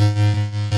[0.00, 0.69] Música